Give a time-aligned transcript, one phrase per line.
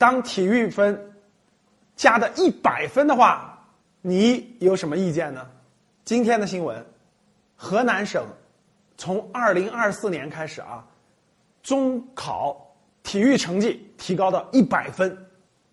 [0.00, 0.98] 当体育分
[1.94, 3.62] 加的一百分的话，
[4.00, 5.46] 你有什么意见呢？
[6.06, 6.82] 今天的新闻，
[7.54, 8.24] 河南省
[8.96, 10.82] 从二零二四年开始啊，
[11.62, 15.14] 中考体育成绩提高到一百分，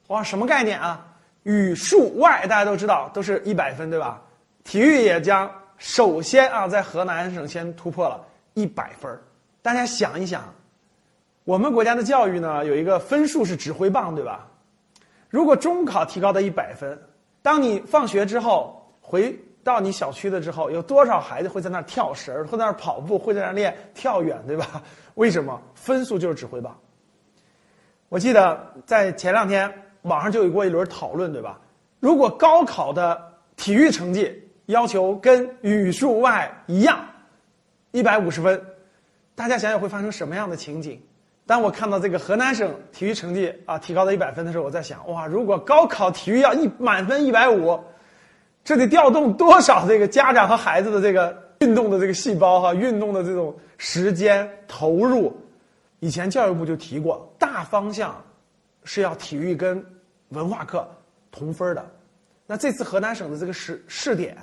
[0.07, 1.07] 哇，什么概念啊？
[1.43, 4.21] 语数外大家都知道都是一百分，对吧？
[4.65, 8.21] 体育也将首先啊在河南省先突破了
[8.55, 9.09] 一百分
[9.61, 10.53] 大家想一想，
[11.47, 14.45] 我们国家的教育呢有一个分数是指挥棒，对吧？
[15.29, 17.01] 如果中考提高到一百分，
[17.41, 19.33] 当你放学之后回
[19.63, 24.83] 到你小区的之后，有多少孩子会在那儿跳绳儿，会在那儿跑步，会在那儿练跳远，对吧？
[25.13, 25.61] 为什么？
[25.73, 26.77] 分数就是指挥棒。
[28.09, 31.61] 我记得在前两天网上就有过一轮讨论，对吧？
[32.01, 37.05] 如果高考的体育成绩要求跟语数外一样，
[37.91, 38.61] 一百五十分，
[39.33, 41.01] 大家想想会发生什么样的情景？
[41.47, 47.79] 当我看到这个河南省体育成绩啊提高到一百分的时候，我在想，哇，如果高考体育要一满分一百五，
[48.65, 55.35] 这得调动多少这个家长和孩子的这个运动的这个细胞哈，运动的这种时间投入。
[56.01, 58.21] 以前教育部就提过，大方向
[58.83, 59.83] 是要体育跟
[60.29, 60.85] 文化课
[61.31, 61.89] 同分的。
[62.45, 64.37] 那这次河南省的这个试试点，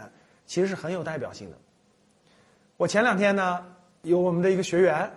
[0.47, 1.57] 其实是很有代表性的。
[2.79, 3.63] 我前两天呢，
[4.03, 5.09] 有我们的一个学员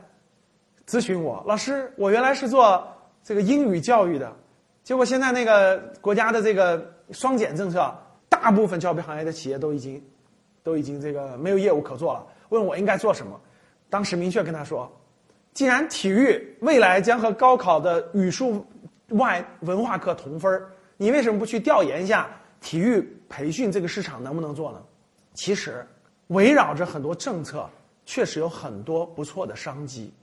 [0.87, 2.87] 咨询我，老师，我原来是做
[3.21, 4.33] 这个英语教育的，
[4.83, 7.93] 结果现在那个国家的这个双减政策，
[8.29, 10.01] 大部分教培行业的企业都已经
[10.63, 13.39] 都已经这个没有业务可做了，问我应该做什么。
[13.89, 14.89] 当时明确跟他说，
[15.53, 18.65] 既然体育未来将和高考的语数
[19.09, 20.61] 外文化课同分
[20.95, 22.29] 你为什么不去调研一下
[22.61, 24.81] 体育培训这个市场能不能做呢？
[25.33, 25.85] 其实。
[26.27, 27.69] 围绕着很多政策，
[28.05, 30.13] 确实有很多不错的商机。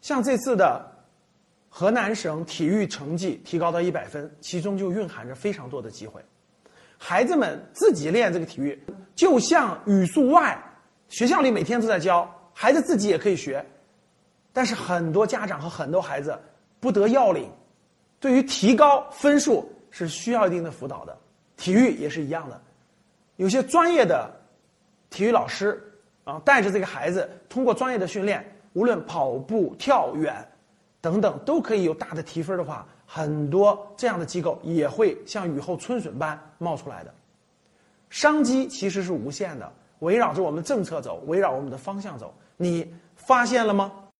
[0.00, 0.84] 像这次的
[1.68, 6.20] 河南省体育成绩提高到一百分，其中就蕴含着非常多的机会。
[6.98, 8.78] 孩子们自己练这个体育，
[9.14, 10.56] 就像语数外，
[11.08, 13.64] 学校里每天都在教，孩子自己也可以学。
[14.52, 16.38] 但是很多家长和很多孩子
[16.80, 17.50] 不得要领，
[18.18, 21.16] 对于提高分数是需要一定的辅导的。
[21.56, 22.60] 体育也是一样的，
[23.36, 24.38] 有些专业的。
[25.10, 25.82] 体育老师
[26.22, 30.46] 啊，带着这个孩子，通过专业的训练，无论跑步、跳远
[31.00, 37.12] 等等，都可以有大的提分的话，很多这样的机构也会像雨后春笋般冒出来的。
[38.10, 43.92] 商机其实是无限的，围绕着我们政策走，围绕我们的方向走，你发现了吗？